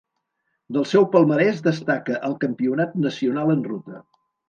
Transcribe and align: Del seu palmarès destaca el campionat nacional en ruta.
Del 0.77 0.87
seu 0.91 1.05
palmarès 1.17 1.63
destaca 1.69 2.19
el 2.31 2.37
campionat 2.47 3.01
nacional 3.07 3.57
en 3.59 3.67
ruta. 3.73 4.05